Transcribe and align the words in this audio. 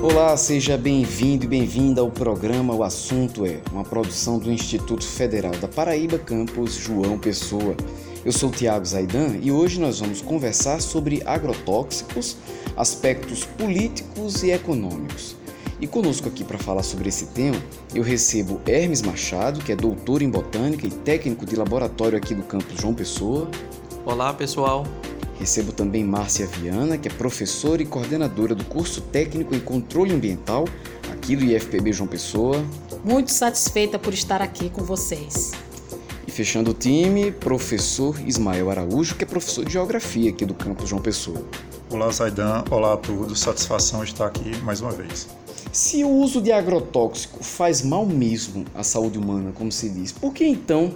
Olá, 0.00 0.36
seja 0.36 0.78
bem-vindo 0.78 1.44
e 1.44 1.48
bem-vinda 1.48 2.00
ao 2.00 2.08
programa 2.08 2.72
O 2.72 2.84
Assunto 2.84 3.44
é, 3.44 3.60
uma 3.72 3.82
produção 3.82 4.38
do 4.38 4.48
Instituto 4.48 5.04
Federal 5.04 5.50
da 5.56 5.66
Paraíba, 5.66 6.16
campus 6.16 6.74
João 6.74 7.18
Pessoa. 7.18 7.74
Eu 8.24 8.30
sou 8.30 8.48
Tiago 8.48 8.86
Zaidan 8.86 9.36
e 9.42 9.50
hoje 9.50 9.80
nós 9.80 9.98
vamos 9.98 10.22
conversar 10.22 10.80
sobre 10.80 11.20
agrotóxicos, 11.26 12.36
aspectos 12.76 13.44
políticos 13.44 14.44
e 14.44 14.52
econômicos. 14.52 15.34
E 15.80 15.86
conosco 15.88 16.28
aqui 16.28 16.44
para 16.44 16.58
falar 16.58 16.84
sobre 16.84 17.08
esse 17.08 17.26
tema, 17.26 17.60
eu 17.92 18.04
recebo 18.04 18.60
Hermes 18.66 19.02
Machado, 19.02 19.58
que 19.64 19.72
é 19.72 19.76
doutor 19.76 20.22
em 20.22 20.30
botânica 20.30 20.86
e 20.86 20.90
técnico 20.90 21.44
de 21.44 21.56
laboratório 21.56 22.16
aqui 22.16 22.36
do 22.36 22.44
campus 22.44 22.80
João 22.80 22.94
Pessoa. 22.94 23.50
Olá, 24.06 24.32
pessoal. 24.32 24.84
Recebo 25.38 25.70
também 25.70 26.02
Márcia 26.02 26.46
Viana, 26.46 26.98
que 26.98 27.06
é 27.06 27.10
professora 27.10 27.80
e 27.80 27.86
coordenadora 27.86 28.56
do 28.56 28.64
curso 28.64 29.00
técnico 29.00 29.54
em 29.54 29.60
controle 29.60 30.12
ambiental 30.12 30.64
aqui 31.12 31.36
do 31.36 31.44
IFPB 31.44 31.92
João 31.92 32.08
Pessoa. 32.08 32.64
Muito 33.04 33.30
satisfeita 33.30 33.98
por 33.98 34.12
estar 34.12 34.42
aqui 34.42 34.68
com 34.68 34.82
vocês. 34.82 35.52
E 36.26 36.30
fechando 36.30 36.72
o 36.72 36.74
time, 36.74 37.30
professor 37.30 38.20
Ismael 38.26 38.68
Araújo, 38.68 39.14
que 39.14 39.22
é 39.22 39.26
professor 39.26 39.64
de 39.64 39.72
geografia 39.72 40.30
aqui 40.30 40.44
do 40.44 40.54
campus 40.54 40.88
João 40.88 41.00
Pessoa. 41.00 41.42
Olá, 41.88 42.10
Zaidan. 42.10 42.64
Olá 42.70 42.94
a 42.94 42.96
todos. 42.96 43.38
Satisfação 43.40 44.02
estar 44.02 44.26
aqui 44.26 44.56
mais 44.62 44.80
uma 44.80 44.90
vez. 44.90 45.28
Se 45.72 46.02
o 46.02 46.08
uso 46.08 46.42
de 46.42 46.50
agrotóxico 46.50 47.44
faz 47.44 47.82
mal 47.82 48.04
mesmo 48.04 48.64
à 48.74 48.82
saúde 48.82 49.18
humana, 49.18 49.52
como 49.54 49.70
se 49.70 49.88
diz, 49.88 50.10
por 50.10 50.34
que 50.34 50.44
então 50.44 50.94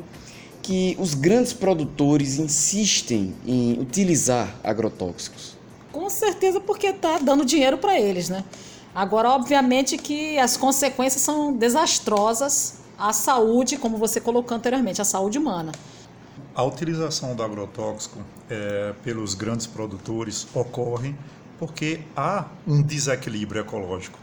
que 0.62 0.96
os 0.98 1.14
grandes 1.14 1.52
produtores 1.52 2.38
insistem 2.38 3.34
em 3.44 3.80
utilizar 3.80 4.55
agrotóxicos? 4.62 5.56
Com 5.91 6.08
certeza 6.08 6.60
porque 6.60 6.86
está 6.86 7.18
dando 7.18 7.44
dinheiro 7.44 7.77
para 7.77 7.98
eles, 8.00 8.28
né? 8.28 8.44
Agora, 8.94 9.30
obviamente 9.30 9.98
que 9.98 10.38
as 10.38 10.56
consequências 10.56 11.22
são 11.22 11.52
desastrosas 11.52 12.80
à 12.98 13.12
saúde, 13.12 13.77
como 13.77 13.96
você 13.96 14.20
colocou 14.20 14.56
anteriormente, 14.56 15.02
à 15.02 15.05
saúde 15.05 15.38
humana. 15.38 15.72
A 16.55 16.62
utilização 16.62 17.34
do 17.34 17.42
agrotóxico 17.42 18.18
é, 18.48 18.94
pelos 19.02 19.34
grandes 19.34 19.66
produtores 19.66 20.46
ocorre 20.55 21.14
porque 21.58 22.00
há 22.16 22.46
um 22.66 22.83
desequilíbrio 22.83 23.60
ecológico 23.62 24.18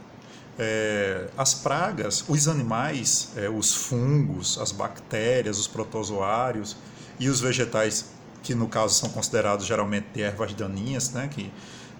é, 0.58 1.28
as 1.36 1.54
pragas, 1.54 2.24
os 2.28 2.48
animais, 2.48 3.30
é, 3.36 3.48
os 3.48 3.74
fungos, 3.74 4.58
as 4.58 4.72
bactérias, 4.72 5.58
os 5.58 5.66
protozoários 5.66 6.76
e 7.18 7.28
os 7.28 7.40
vegetais, 7.40 8.06
que 8.42 8.54
no 8.54 8.68
caso 8.68 8.94
são 8.94 9.08
considerados 9.10 9.66
geralmente 9.66 10.20
ervas 10.20 10.52
daninhas, 10.54 11.10
né, 11.10 11.28
que, 11.28 11.50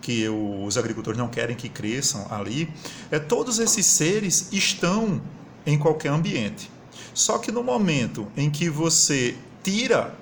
que 0.01 0.29
os 0.29 0.77
agricultores 0.77 1.19
não 1.19 1.29
querem 1.29 1.57
que 1.57 1.69
cresçam 1.69 2.27
ali, 2.31 2.73
é, 3.11 3.19
todos 3.19 3.59
esses 3.59 3.87
seres 3.87 4.49
estão 4.53 5.21
em 5.65 5.79
qualquer 5.79 6.11
ambiente. 6.11 6.71
Só 7.13 7.39
que 7.39 7.51
no 7.51 7.63
momento 7.63 8.27
em 8.37 8.51
que 8.51 8.69
você 8.69 9.37
tira 9.63 10.15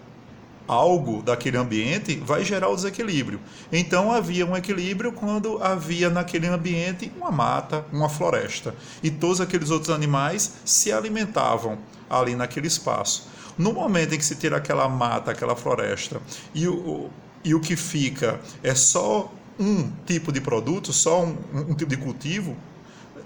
algo 0.68 1.22
daquele 1.22 1.56
ambiente, 1.56 2.16
vai 2.16 2.44
gerar 2.44 2.68
o 2.68 2.76
desequilíbrio. 2.76 3.40
Então 3.72 4.12
havia 4.12 4.46
um 4.46 4.54
equilíbrio 4.54 5.10
quando 5.12 5.62
havia 5.62 6.10
naquele 6.10 6.46
ambiente 6.46 7.10
uma 7.16 7.32
mata, 7.32 7.84
uma 7.90 8.08
floresta. 8.08 8.74
E 9.02 9.10
todos 9.10 9.40
aqueles 9.40 9.70
outros 9.70 9.90
animais 9.90 10.52
se 10.64 10.92
alimentavam 10.92 11.78
ali 12.08 12.36
naquele 12.36 12.66
espaço. 12.66 13.28
No 13.56 13.72
momento 13.72 14.14
em 14.14 14.18
que 14.18 14.24
se 14.24 14.36
tira 14.36 14.58
aquela 14.58 14.88
mata, 14.88 15.32
aquela 15.32 15.56
floresta, 15.56 16.20
e 16.54 16.68
o, 16.68 17.10
e 17.42 17.54
o 17.54 17.60
que 17.60 17.74
fica 17.74 18.38
é 18.62 18.74
só 18.74 19.32
um 19.58 19.90
tipo 20.06 20.30
de 20.30 20.40
produto, 20.40 20.92
só 20.92 21.24
um, 21.24 21.36
um 21.52 21.74
tipo 21.74 21.90
de 21.90 21.96
cultivo, 21.96 22.56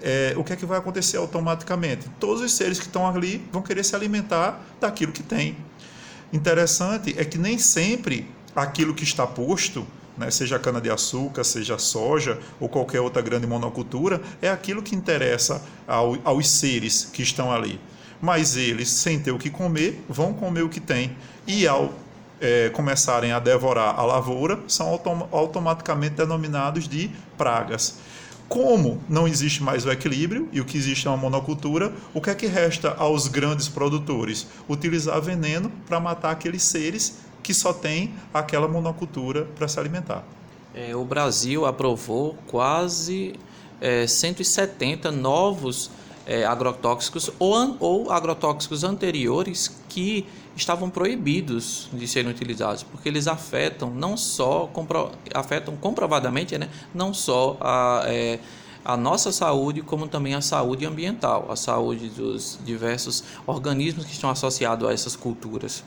é, 0.01 0.33
o 0.35 0.43
que 0.43 0.53
é 0.53 0.55
que 0.55 0.65
vai 0.65 0.77
acontecer 0.77 1.17
automaticamente? 1.17 2.09
Todos 2.19 2.41
os 2.41 2.51
seres 2.53 2.79
que 2.79 2.85
estão 2.85 3.07
ali 3.07 3.47
vão 3.51 3.61
querer 3.61 3.83
se 3.85 3.95
alimentar 3.95 4.59
daquilo 4.79 5.11
que 5.11 5.23
tem. 5.23 5.55
Interessante 6.33 7.13
é 7.15 7.23
que 7.23 7.37
nem 7.37 7.59
sempre 7.59 8.27
aquilo 8.55 8.95
que 8.95 9.03
está 9.03 9.27
posto, 9.27 9.85
né, 10.17 10.31
seja 10.31 10.57
cana-de-açúcar, 10.57 11.43
seja 11.43 11.77
soja 11.77 12.39
ou 12.59 12.67
qualquer 12.67 13.01
outra 13.01 13.21
grande 13.21 13.45
monocultura, 13.45 14.19
é 14.41 14.49
aquilo 14.49 14.81
que 14.81 14.95
interessa 14.95 15.63
ao, 15.87 16.17
aos 16.23 16.49
seres 16.49 17.05
que 17.13 17.21
estão 17.21 17.51
ali. 17.51 17.79
Mas 18.19 18.57
eles, 18.57 18.89
sem 18.89 19.19
ter 19.19 19.31
o 19.31 19.37
que 19.37 19.51
comer, 19.51 20.03
vão 20.09 20.33
comer 20.33 20.63
o 20.63 20.69
que 20.69 20.79
tem. 20.79 21.15
E 21.45 21.67
ao 21.67 21.93
é, 22.41 22.69
começarem 22.69 23.31
a 23.31 23.39
devorar 23.39 23.97
a 23.97 24.03
lavoura, 24.03 24.59
são 24.67 24.87
autom 24.87 25.27
automaticamente 25.31 26.15
denominados 26.15 26.87
de 26.87 27.11
pragas. 27.37 27.95
Como 28.53 29.01
não 29.09 29.27
existe 29.27 29.63
mais 29.63 29.83
o 29.83 29.91
equilíbrio 29.91 30.47
e 30.51 30.61
o 30.61 30.65
que 30.65 30.77
existe 30.77 31.07
é 31.07 31.09
uma 31.09 31.17
monocultura, 31.17 31.91
o 32.13 32.21
que 32.21 32.29
é 32.29 32.35
que 32.35 32.45
resta 32.45 32.93
aos 32.99 33.27
grandes 33.27 33.67
produtores? 33.67 34.45
Utilizar 34.69 35.19
veneno 35.19 35.71
para 35.87 35.99
matar 35.99 36.29
aqueles 36.29 36.61
seres 36.61 37.17
que 37.41 37.51
só 37.51 37.73
têm 37.73 38.13
aquela 38.31 38.67
monocultura 38.67 39.45
para 39.55 39.67
se 39.67 39.79
alimentar. 39.79 40.23
É, 40.71 40.95
o 40.95 41.03
Brasil 41.03 41.65
aprovou 41.65 42.37
quase 42.45 43.33
é, 43.81 44.05
170 44.05 45.11
novos 45.11 45.89
é, 46.25 46.45
agrotóxicos 46.45 47.31
ou, 47.39 47.77
ou 47.79 48.11
agrotóxicos 48.11 48.83
anteriores 48.83 49.71
que 49.89 50.25
estavam 50.55 50.89
proibidos 50.89 51.89
de 51.91 52.07
serem 52.07 52.31
utilizados, 52.31 52.83
porque 52.83 53.09
eles 53.09 53.27
afetam 53.27 53.89
não 53.89 54.15
só 54.15 54.67
compro, 54.71 55.11
afetam 55.33 55.75
comprovadamente, 55.75 56.57
né, 56.57 56.69
não 56.93 57.13
só 57.13 57.57
a, 57.59 58.03
é, 58.05 58.39
a 58.85 58.95
nossa 58.95 59.31
saúde, 59.31 59.81
como 59.81 60.07
também 60.07 60.35
a 60.35 60.41
saúde 60.41 60.85
ambiental, 60.85 61.47
a 61.49 61.55
saúde 61.55 62.09
dos 62.09 62.59
diversos 62.63 63.23
organismos 63.47 64.05
que 64.05 64.11
estão 64.11 64.29
associados 64.29 64.87
a 64.87 64.93
essas 64.93 65.15
culturas. 65.15 65.83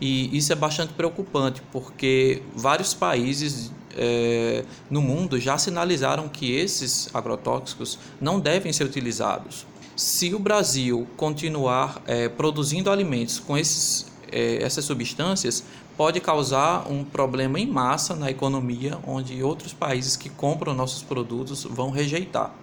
E 0.00 0.36
isso 0.36 0.52
é 0.52 0.56
bastante 0.56 0.92
preocupante, 0.92 1.60
porque 1.72 2.42
vários 2.54 2.94
países 2.94 3.72
é, 3.98 4.64
no 4.88 5.02
mundo 5.02 5.38
já 5.38 5.58
sinalizaram 5.58 6.28
que 6.28 6.54
esses 6.54 7.10
agrotóxicos 7.12 7.98
não 8.20 8.38
devem 8.38 8.72
ser 8.72 8.84
utilizados. 8.84 9.66
Se 9.96 10.32
o 10.32 10.38
Brasil 10.38 11.08
continuar 11.16 12.00
é, 12.06 12.28
produzindo 12.28 12.90
alimentos 12.90 13.40
com 13.40 13.58
esses, 13.58 14.06
é, 14.30 14.62
essas 14.62 14.84
substâncias, 14.84 15.64
pode 15.96 16.20
causar 16.20 16.88
um 16.88 17.02
problema 17.02 17.58
em 17.58 17.66
massa 17.66 18.14
na 18.14 18.30
economia, 18.30 18.96
onde 19.04 19.42
outros 19.42 19.72
países 19.72 20.16
que 20.16 20.28
compram 20.28 20.72
nossos 20.72 21.02
produtos 21.02 21.64
vão 21.64 21.90
rejeitar. 21.90 22.54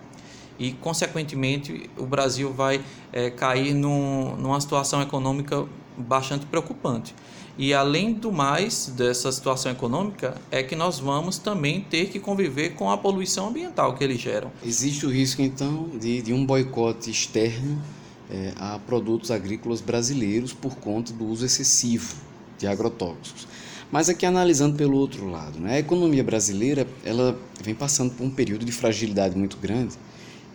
E, 0.57 0.71
consequentemente, 0.71 1.89
o 1.97 2.05
Brasil 2.05 2.53
vai 2.53 2.81
é, 3.11 3.29
cair 3.29 3.73
num, 3.73 4.37
numa 4.37 4.61
situação 4.61 5.01
econômica 5.01 5.65
bastante 5.97 6.45
preocupante. 6.45 7.13
E 7.57 7.73
além 7.73 8.13
do 8.13 8.31
mais 8.31 8.91
dessa 8.97 9.31
situação 9.31 9.71
econômica, 9.71 10.35
é 10.51 10.61
que 10.61 10.75
nós 10.75 10.99
vamos 10.99 11.37
também 11.37 11.81
ter 11.81 12.09
que 12.09 12.19
conviver 12.19 12.71
com 12.71 12.91
a 12.91 12.97
poluição 12.97 13.47
ambiental 13.47 13.95
que 13.95 14.03
eles 14.03 14.19
geram. 14.19 14.51
Existe 14.63 15.05
o 15.05 15.09
risco, 15.09 15.41
então, 15.41 15.89
de, 15.99 16.21
de 16.21 16.33
um 16.33 16.45
boicote 16.45 17.09
externo 17.09 17.81
é, 18.29 18.51
a 18.57 18.79
produtos 18.79 19.31
agrícolas 19.31 19.79
brasileiros 19.79 20.51
por 20.51 20.75
conta 20.75 21.13
do 21.13 21.25
uso 21.25 21.45
excessivo 21.45 22.15
de 22.57 22.67
agrotóxicos. 22.67 23.47
Mas 23.91 24.09
aqui 24.09 24.25
analisando 24.25 24.75
pelo 24.75 24.97
outro 24.97 25.29
lado, 25.29 25.59
né, 25.59 25.75
a 25.75 25.79
economia 25.79 26.23
brasileira 26.23 26.87
ela 27.05 27.39
vem 27.61 27.75
passando 27.75 28.11
por 28.11 28.23
um 28.23 28.29
período 28.29 28.65
de 28.65 28.71
fragilidade 28.71 29.37
muito 29.37 29.57
grande 29.57 29.95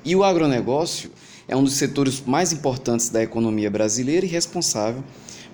e 0.04 0.16
o 0.16 0.24
agronegócio 0.24 1.10
é 1.46 1.56
um 1.56 1.62
dos 1.62 1.74
setores 1.74 2.22
mais 2.26 2.52
importantes 2.52 3.08
da 3.08 3.22
economia 3.22 3.70
brasileira 3.70 4.26
e 4.26 4.28
responsável 4.28 5.04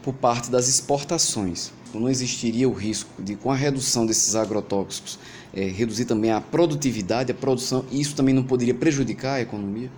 por 0.07 0.15
parte 0.15 0.53
das 0.53 0.69
exportações. 0.69 1.73
Então, 1.89 2.01
não 2.01 2.09
existiria 2.09 2.69
o 2.69 2.73
risco 2.73 3.11
de, 3.21 3.35
com 3.35 3.51
a 3.51 3.57
redução 3.57 4.07
desses 4.07 4.37
agrotóxicos, 4.37 5.19
é, 5.53 5.65
reduzir 5.65 6.05
também 6.05 6.31
a 6.31 6.41
produtividade, 6.41 7.33
a 7.33 7.35
produção, 7.35 7.85
e 7.91 8.01
isso 8.01 8.15
também 8.15 8.33
não 8.33 8.45
poderia 8.45 8.73
prejudicar 8.73 9.35
a 9.35 9.41
economia? 9.41 9.91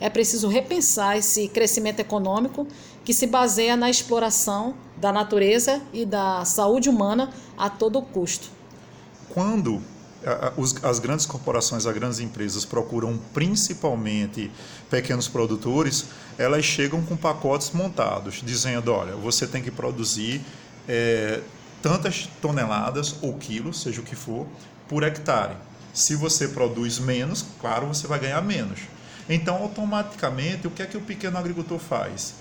É 0.00 0.10
preciso 0.10 0.48
repensar 0.48 1.16
esse 1.16 1.46
crescimento 1.46 2.00
econômico 2.00 2.66
que 3.04 3.14
se 3.14 3.28
baseia 3.28 3.76
na 3.76 3.88
exploração 3.88 4.74
da 4.96 5.12
natureza 5.12 5.80
e 5.92 6.04
da 6.04 6.44
saúde 6.44 6.88
humana 6.88 7.30
a 7.56 7.70
todo 7.70 8.02
custo. 8.02 8.50
Quando 9.28 9.80
as 10.82 10.98
grandes 10.98 11.24
corporações, 11.24 11.86
as 11.86 11.94
grandes 11.94 12.18
empresas 12.18 12.64
procuram 12.64 13.16
principalmente 13.32 14.50
pequenos 14.90 15.28
produtores, 15.28 16.06
elas 16.36 16.64
chegam 16.64 17.00
com 17.02 17.16
pacotes 17.16 17.70
montados, 17.70 18.42
dizendo: 18.44 18.92
olha, 18.92 19.14
você 19.14 19.46
tem 19.46 19.62
que 19.62 19.70
produzir 19.70 20.40
é, 20.88 21.40
tantas 21.80 22.28
toneladas 22.42 23.16
ou 23.22 23.34
quilos, 23.34 23.82
seja 23.82 24.00
o 24.00 24.04
que 24.04 24.16
for, 24.16 24.46
por 24.88 25.04
hectare. 25.04 25.54
Se 25.94 26.16
você 26.16 26.48
produz 26.48 26.98
menos, 26.98 27.44
claro, 27.60 27.86
você 27.86 28.06
vai 28.06 28.18
ganhar 28.18 28.42
menos. 28.42 28.80
Então, 29.28 29.56
automaticamente, 29.56 30.66
o 30.66 30.70
que 30.70 30.82
é 30.82 30.86
que 30.86 30.96
o 30.96 31.00
pequeno 31.00 31.38
agricultor 31.38 31.78
faz? 31.78 32.34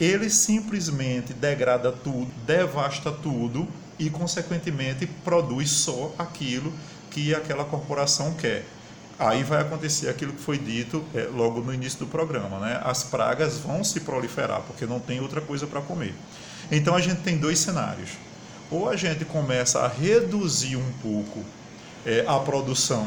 Ele 0.00 0.28
simplesmente 0.28 1.32
degrada 1.32 1.92
tudo, 1.92 2.30
devasta 2.46 3.10
tudo 3.10 3.68
e, 3.98 4.10
consequentemente, 4.10 5.06
produz 5.06 5.70
só 5.70 6.14
aquilo 6.18 6.72
que 7.10 7.34
aquela 7.34 7.64
corporação 7.64 8.34
quer. 8.34 8.64
aí 9.18 9.42
vai 9.42 9.60
acontecer 9.60 10.08
aquilo 10.08 10.32
que 10.32 10.40
foi 10.40 10.56
dito 10.56 11.04
é, 11.14 11.28
logo 11.34 11.60
no 11.60 11.74
início 11.74 11.98
do 11.98 12.06
programa, 12.06 12.58
né? 12.58 12.80
As 12.82 13.04
pragas 13.04 13.58
vão 13.58 13.84
se 13.84 14.00
proliferar 14.00 14.62
porque 14.62 14.86
não 14.86 14.98
tem 14.98 15.20
outra 15.20 15.40
coisa 15.40 15.66
para 15.66 15.80
comer. 15.80 16.14
Então 16.70 16.94
a 16.94 17.00
gente 17.00 17.20
tem 17.20 17.36
dois 17.36 17.58
cenários. 17.58 18.10
Ou 18.70 18.88
a 18.88 18.96
gente 18.96 19.24
começa 19.24 19.80
a 19.80 19.88
reduzir 19.88 20.76
um 20.76 20.92
pouco 21.02 21.44
é, 22.06 22.24
a 22.26 22.38
produção, 22.38 23.06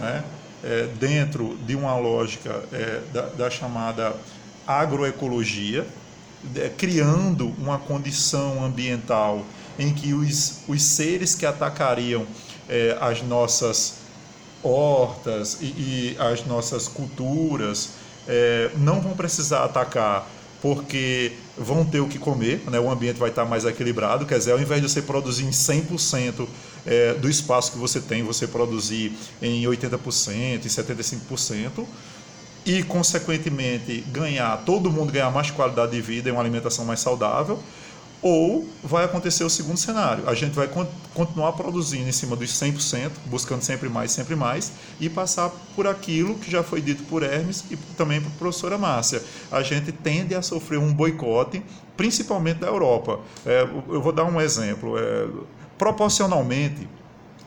né? 0.00 0.24
É, 0.64 0.88
dentro 0.98 1.56
de 1.66 1.74
uma 1.74 1.96
lógica 1.96 2.62
é, 2.72 3.00
da, 3.12 3.22
da, 3.22 3.50
chamada 3.50 4.14
agroecologia, 4.64 5.84
é, 6.54 6.68
criando 6.68 7.52
uma 7.58 7.78
condição 7.78 8.64
ambiental 8.64 9.44
em 9.76 9.92
que 9.92 10.14
os, 10.14 10.60
os 10.68 10.82
seres 10.82 11.34
que 11.34 11.44
atacariam 11.44 12.24
é, 12.68 12.96
as 13.00 13.22
nossas 13.22 13.94
hortas 14.62 15.58
e, 15.60 15.64
e 15.66 16.16
as 16.18 16.44
nossas 16.46 16.86
culturas 16.86 17.90
é, 18.28 18.70
não 18.76 19.00
vão 19.00 19.14
precisar 19.14 19.64
atacar 19.64 20.28
porque 20.60 21.32
vão 21.58 21.84
ter 21.84 21.98
o 21.98 22.06
que 22.06 22.20
comer, 22.20 22.62
né? 22.70 22.78
o 22.78 22.88
ambiente 22.88 23.18
vai 23.18 23.30
estar 23.30 23.44
mais 23.44 23.64
equilibrado, 23.64 24.24
quer 24.24 24.38
dizer, 24.38 24.52
ao 24.52 24.60
invés 24.60 24.80
de 24.80 24.88
você 24.88 25.02
produzir 25.02 25.44
em 25.44 25.50
100% 25.50 26.46
é, 26.86 27.14
do 27.14 27.28
espaço 27.28 27.72
que 27.72 27.78
você 27.78 28.00
tem, 28.00 28.22
você 28.22 28.46
produzir 28.46 29.12
em 29.42 29.64
80%, 29.64 30.64
em 30.64 30.68
75%, 30.68 31.84
e, 32.64 32.84
consequentemente, 32.84 34.04
ganhar, 34.12 34.56
todo 34.64 34.88
mundo 34.88 35.12
ganhar 35.12 35.32
mais 35.32 35.50
qualidade 35.50 35.90
de 35.90 36.00
vida 36.00 36.28
e 36.28 36.32
uma 36.32 36.40
alimentação 36.40 36.84
mais 36.84 37.00
saudável, 37.00 37.58
ou 38.22 38.68
vai 38.84 39.04
acontecer 39.04 39.42
o 39.42 39.50
segundo 39.50 39.76
cenário. 39.76 40.28
A 40.28 40.34
gente 40.34 40.52
vai 40.52 40.70
continuar 41.12 41.52
produzindo 41.52 42.08
em 42.08 42.12
cima 42.12 42.36
dos 42.36 42.50
100%, 42.50 43.10
buscando 43.26 43.62
sempre 43.62 43.88
mais, 43.88 44.12
sempre 44.12 44.36
mais, 44.36 44.72
e 45.00 45.10
passar 45.10 45.50
por 45.74 45.88
aquilo 45.88 46.36
que 46.36 46.48
já 46.48 46.62
foi 46.62 46.80
dito 46.80 47.02
por 47.04 47.24
Hermes 47.24 47.64
e 47.68 47.76
também 47.96 48.20
por 48.20 48.30
professora 48.32 48.78
Márcia. 48.78 49.20
A 49.50 49.62
gente 49.62 49.90
tende 49.90 50.36
a 50.36 50.40
sofrer 50.40 50.78
um 50.78 50.94
boicote, 50.94 51.62
principalmente 51.96 52.60
da 52.60 52.68
Europa. 52.68 53.18
É, 53.44 53.62
eu 53.88 54.00
vou 54.00 54.12
dar 54.12 54.24
um 54.24 54.40
exemplo. 54.40 54.96
É, 54.96 55.26
proporcionalmente, 55.76 56.88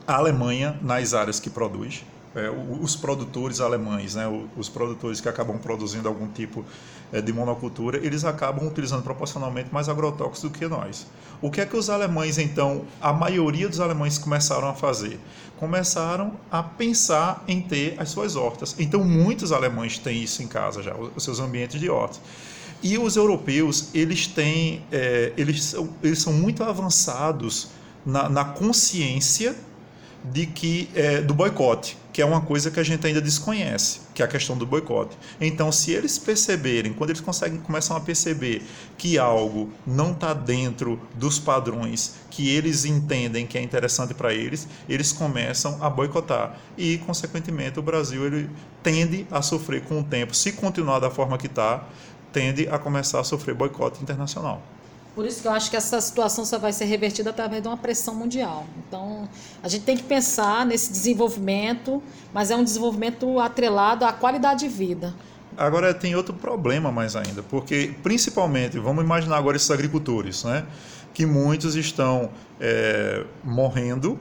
a 0.06 0.16
Alemanha, 0.16 0.78
nas 0.82 1.14
áreas 1.14 1.40
que 1.40 1.48
produz, 1.48 2.04
é, 2.36 2.50
os 2.80 2.94
produtores 2.94 3.60
alemães, 3.60 4.14
né, 4.14 4.24
os 4.56 4.68
produtores 4.68 5.20
que 5.20 5.28
acabam 5.28 5.58
produzindo 5.58 6.06
algum 6.06 6.28
tipo 6.28 6.64
é, 7.12 7.20
de 7.20 7.32
monocultura, 7.32 7.96
eles 7.96 8.24
acabam 8.24 8.66
utilizando 8.68 9.02
proporcionalmente 9.02 9.72
mais 9.72 9.88
agrotóxicos 9.88 10.42
do 10.42 10.50
que 10.50 10.68
nós. 10.68 11.06
O 11.40 11.50
que 11.50 11.60
é 11.60 11.66
que 11.66 11.76
os 11.76 11.88
alemães, 11.88 12.38
então, 12.38 12.84
a 13.00 13.12
maioria 13.12 13.68
dos 13.68 13.80
alemães 13.80 14.18
começaram 14.18 14.68
a 14.68 14.74
fazer? 14.74 15.18
Começaram 15.58 16.34
a 16.50 16.62
pensar 16.62 17.42
em 17.48 17.60
ter 17.60 17.94
as 17.98 18.10
suas 18.10 18.36
hortas. 18.36 18.76
Então, 18.78 19.02
muitos 19.02 19.50
alemães 19.50 19.98
têm 19.98 20.22
isso 20.22 20.42
em 20.42 20.46
casa 20.46 20.82
já, 20.82 20.94
os 20.94 21.24
seus 21.24 21.40
ambientes 21.40 21.80
de 21.80 21.88
hortas. 21.88 22.20
E 22.82 22.98
os 22.98 23.16
europeus, 23.16 23.88
eles 23.94 24.26
têm, 24.26 24.84
é, 24.92 25.32
eles, 25.36 25.64
são, 25.64 25.88
eles 26.02 26.20
são 26.20 26.32
muito 26.32 26.62
avançados 26.62 27.68
na, 28.04 28.28
na 28.28 28.44
consciência 28.44 29.56
de 30.24 30.46
que 30.46 30.88
é, 30.94 31.20
do 31.20 31.34
boicote 31.34 31.96
que 32.16 32.22
é 32.22 32.24
uma 32.24 32.40
coisa 32.40 32.70
que 32.70 32.80
a 32.80 32.82
gente 32.82 33.06
ainda 33.06 33.20
desconhece, 33.20 34.00
que 34.14 34.22
é 34.22 34.24
a 34.24 34.28
questão 34.28 34.56
do 34.56 34.64
boicote. 34.64 35.14
Então, 35.38 35.70
se 35.70 35.92
eles 35.92 36.18
perceberem, 36.18 36.94
quando 36.94 37.10
eles 37.10 37.20
conseguem 37.20 37.58
começam 37.58 37.94
a 37.94 38.00
perceber 38.00 38.62
que 38.96 39.18
algo 39.18 39.70
não 39.86 40.12
está 40.12 40.32
dentro 40.32 40.98
dos 41.14 41.38
padrões 41.38 42.14
que 42.30 42.48
eles 42.48 42.86
entendem 42.86 43.46
que 43.46 43.58
é 43.58 43.62
interessante 43.62 44.14
para 44.14 44.32
eles, 44.32 44.66
eles 44.88 45.12
começam 45.12 45.76
a 45.84 45.90
boicotar 45.90 46.58
e, 46.78 46.96
consequentemente, 47.04 47.78
o 47.78 47.82
Brasil 47.82 48.24
ele 48.24 48.48
tende 48.82 49.26
a 49.30 49.42
sofrer 49.42 49.82
com 49.82 50.00
o 50.00 50.02
tempo, 50.02 50.34
se 50.34 50.52
continuar 50.52 51.00
da 51.00 51.10
forma 51.10 51.36
que 51.36 51.48
está, 51.48 51.86
tende 52.32 52.66
a 52.66 52.78
começar 52.78 53.20
a 53.20 53.24
sofrer 53.24 53.54
boicote 53.54 54.02
internacional. 54.02 54.62
Por 55.16 55.24
isso 55.24 55.40
que 55.40 55.48
eu 55.48 55.52
acho 55.52 55.70
que 55.70 55.76
essa 55.78 55.98
situação 55.98 56.44
só 56.44 56.58
vai 56.58 56.74
ser 56.74 56.84
revertida 56.84 57.30
através 57.30 57.62
de 57.62 57.68
uma 57.68 57.76
pressão 57.78 58.14
mundial. 58.14 58.66
Então, 58.86 59.26
a 59.62 59.68
gente 59.68 59.82
tem 59.82 59.96
que 59.96 60.02
pensar 60.02 60.66
nesse 60.66 60.92
desenvolvimento, 60.92 62.02
mas 62.34 62.50
é 62.50 62.56
um 62.56 62.62
desenvolvimento 62.62 63.40
atrelado 63.40 64.04
à 64.04 64.12
qualidade 64.12 64.60
de 64.60 64.68
vida. 64.68 65.14
Agora 65.56 65.94
tem 65.94 66.14
outro 66.14 66.34
problema 66.34 66.92
mais 66.92 67.16
ainda, 67.16 67.42
porque 67.42 67.94
principalmente, 68.02 68.78
vamos 68.78 69.02
imaginar 69.02 69.38
agora 69.38 69.56
esses 69.56 69.70
agricultores, 69.70 70.44
né, 70.44 70.66
que 71.14 71.24
muitos 71.24 71.76
estão 71.76 72.28
é, 72.60 73.24
morrendo, 73.42 74.18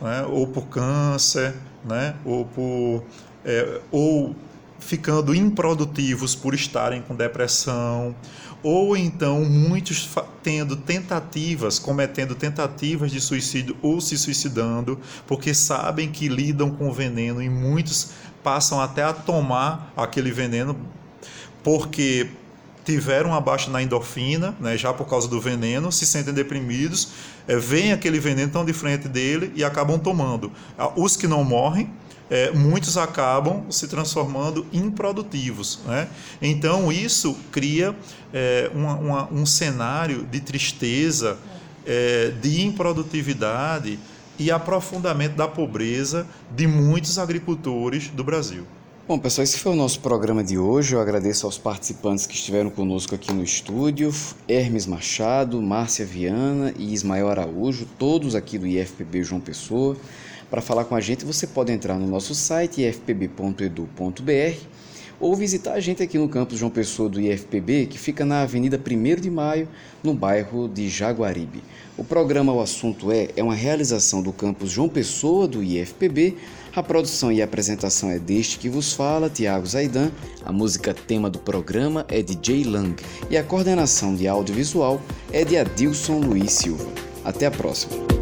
né, 0.00 0.24
ou 0.26 0.46
por 0.46 0.68
câncer, 0.68 1.54
né, 1.84 2.14
ou 2.24 2.46
por 2.46 3.04
é, 3.44 3.78
ou 3.90 4.34
ficando 4.80 5.34
improdutivos 5.34 6.34
por 6.34 6.54
estarem 6.54 7.02
com 7.02 7.14
depressão, 7.14 8.14
ou 8.62 8.96
então 8.96 9.44
muitos 9.44 10.08
tendo 10.42 10.76
tentativas, 10.76 11.78
cometendo 11.78 12.34
tentativas 12.34 13.10
de 13.10 13.20
suicídio 13.20 13.76
ou 13.80 14.00
se 14.00 14.18
suicidando, 14.18 14.98
porque 15.26 15.54
sabem 15.54 16.10
que 16.10 16.28
lidam 16.28 16.70
com 16.70 16.92
veneno 16.92 17.42
e 17.42 17.48
muitos 17.48 18.10
passam 18.42 18.80
até 18.80 19.02
a 19.02 19.12
tomar 19.12 19.92
aquele 19.96 20.30
veneno 20.30 20.76
porque 21.62 22.30
tiveram 22.84 23.30
uma 23.30 23.40
baixa 23.40 23.70
na 23.70 23.82
endorfina, 23.82 24.54
né, 24.58 24.76
já 24.76 24.92
por 24.92 25.06
causa 25.06 25.28
do 25.28 25.40
veneno, 25.40 25.92
se 25.92 26.06
sentem 26.06 26.32
deprimidos, 26.32 27.08
é, 27.46 27.56
veem 27.56 27.92
aquele 27.92 28.18
veneno 28.18 28.50
tão 28.50 28.64
de 28.64 28.72
frente 28.72 29.08
dele 29.08 29.52
e 29.54 29.62
acabam 29.62 29.98
tomando. 29.98 30.50
Os 30.96 31.16
que 31.16 31.26
não 31.26 31.44
morrem, 31.44 31.90
é, 32.30 32.52
muitos 32.52 32.96
acabam 32.96 33.64
se 33.70 33.88
transformando 33.88 34.64
improdutivos. 34.72 35.80
Né? 35.84 36.08
Então, 36.40 36.92
isso 36.92 37.36
cria 37.50 37.94
é, 38.32 38.70
uma, 38.72 38.94
uma, 38.94 39.32
um 39.32 39.44
cenário 39.44 40.22
de 40.24 40.40
tristeza, 40.40 41.36
é, 41.84 42.32
de 42.40 42.62
improdutividade 42.62 43.98
e 44.38 44.50
aprofundamento 44.50 45.34
da 45.34 45.48
pobreza 45.48 46.26
de 46.54 46.66
muitos 46.66 47.18
agricultores 47.18 48.08
do 48.08 48.22
Brasil. 48.22 48.64
Bom, 49.06 49.18
pessoal, 49.18 49.42
esse 49.42 49.58
foi 49.58 49.72
o 49.72 49.74
nosso 49.74 49.98
programa 49.98 50.44
de 50.44 50.56
hoje. 50.56 50.94
Eu 50.94 51.00
agradeço 51.00 51.44
aos 51.44 51.58
participantes 51.58 52.28
que 52.28 52.34
estiveram 52.34 52.70
conosco 52.70 53.12
aqui 53.12 53.32
no 53.32 53.42
estúdio: 53.42 54.14
Hermes 54.46 54.86
Machado, 54.86 55.60
Márcia 55.60 56.06
Viana 56.06 56.72
e 56.78 56.94
Ismael 56.94 57.28
Araújo, 57.28 57.88
todos 57.98 58.36
aqui 58.36 58.56
do 58.56 58.68
IFPB 58.68 59.24
João 59.24 59.40
Pessoa. 59.40 59.96
Para 60.50 60.60
falar 60.60 60.84
com 60.84 60.96
a 60.96 61.00
gente, 61.00 61.24
você 61.24 61.46
pode 61.46 61.70
entrar 61.70 61.96
no 61.96 62.06
nosso 62.06 62.34
site 62.34 62.82
ifpb.edu.br 62.82 64.58
ou 65.20 65.36
visitar 65.36 65.74
a 65.74 65.80
gente 65.80 66.02
aqui 66.02 66.16
no 66.18 66.28
campus 66.28 66.58
João 66.58 66.70
Pessoa 66.70 67.08
do 67.08 67.20
IFPB, 67.20 67.86
que 67.86 67.98
fica 67.98 68.24
na 68.24 68.40
Avenida 68.40 68.80
1 68.80 69.20
de 69.20 69.30
Maio, 69.30 69.68
no 70.02 70.14
bairro 70.14 70.66
de 70.66 70.88
Jaguaribe. 70.88 71.62
O 71.96 72.02
programa 72.02 72.54
O 72.54 72.60
Assunto 72.60 73.12
É 73.12 73.28
é 73.36 73.42
uma 73.42 73.54
realização 73.54 74.22
do 74.22 74.32
campus 74.32 74.70
João 74.70 74.88
Pessoa 74.88 75.46
do 75.46 75.62
IFPB. 75.62 76.36
A 76.74 76.82
produção 76.82 77.30
e 77.30 77.42
a 77.42 77.44
apresentação 77.44 78.10
é 78.10 78.18
deste 78.18 78.58
que 78.58 78.68
vos 78.68 78.94
fala, 78.94 79.28
Tiago 79.28 79.66
Zaidan. 79.66 80.10
A 80.44 80.52
música 80.52 80.94
tema 80.94 81.28
do 81.28 81.38
programa 81.38 82.06
é 82.08 82.22
de 82.22 82.38
Jay 82.40 82.64
Lang 82.64 82.96
e 83.28 83.36
a 83.36 83.44
coordenação 83.44 84.14
de 84.14 84.26
audiovisual 84.26 85.00
é 85.30 85.44
de 85.44 85.58
Adilson 85.58 86.20
Luiz 86.20 86.52
Silva. 86.52 86.88
Até 87.24 87.46
a 87.46 87.50
próxima! 87.50 88.19